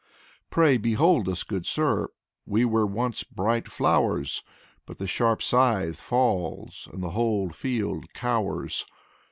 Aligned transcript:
Pray, 0.49 0.77
behold 0.77 1.29
us, 1.29 1.43
good 1.43 1.63
sir: 1.67 2.07
We 2.47 2.65
were 2.65 2.87
once 2.87 3.23
bright 3.23 3.67
flowers; 3.67 4.41
But 4.87 4.97
the 4.97 5.05
sharp 5.05 5.43
scythe 5.43 5.97
falls 6.01 6.87
And 6.91 7.03
the 7.03 7.11
whole 7.11 7.49
field 7.51 8.11
cowers. 8.15 8.83